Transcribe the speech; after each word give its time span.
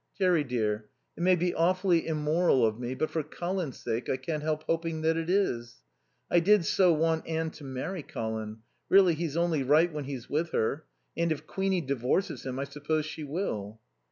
"Jerry 0.17 0.43
dear, 0.43 0.89
it 1.15 1.21
may 1.21 1.35
be 1.35 1.53
awfully 1.53 2.07
immoral 2.07 2.65
of 2.65 2.79
me, 2.79 2.95
but 2.95 3.11
for 3.11 3.21
Colin's 3.21 3.77
sake 3.77 4.09
I 4.09 4.17
can't 4.17 4.41
help 4.41 4.63
hoping 4.63 5.01
that 5.03 5.15
it 5.15 5.29
is. 5.29 5.83
I 6.31 6.39
did 6.39 6.65
so 6.65 6.91
want 6.91 7.27
Anne 7.27 7.51
to 7.51 7.63
marry 7.63 8.01
Colin 8.01 8.63
really 8.89 9.13
he's 9.13 9.37
only 9.37 9.61
right 9.61 9.93
when 9.93 10.05
he's 10.05 10.27
with 10.27 10.53
her 10.53 10.85
and 11.15 11.31
if 11.31 11.45
Queenie 11.45 11.81
divorces 11.81 12.47
him 12.47 12.57
I 12.57 12.63
suppose 12.63 13.05
she 13.05 13.23
will." 13.23 13.79